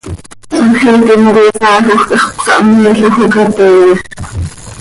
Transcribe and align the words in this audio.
Cmajiic 0.53 1.03
himcoi 1.15 1.49
isaajoj 1.51 2.01
quih 2.07 2.21
hax 2.23 2.33
cösahmeeloj 2.39 3.15
oo 3.21 3.29
ca 3.33 3.43
teeyo. 3.55 3.95